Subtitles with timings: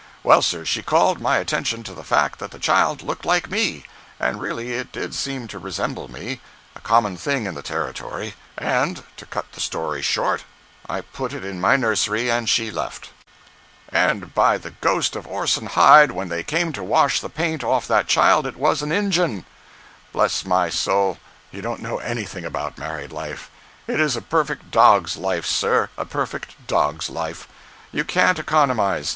[0.23, 3.85] Well, sir, she called my attention to the fact that the child looked like me,
[4.19, 9.51] and really it did seem to resemble me—a common thing in the Territory—and, to cut
[9.51, 10.43] the story short,
[10.89, 13.11] I put it in my nursery, and she left.
[13.91, 17.29] 124.jpg (68K) "And by the ghost of Orson Hyde, when they came to wash the
[17.29, 19.45] paint off that child it was an Injun!
[20.11, 21.19] Bless my soul,
[21.51, 23.51] you don't know anything about married life.
[23.85, 27.47] It is a perfect dog's life, sir—a perfect dog's life.
[27.91, 29.09] You can't economize.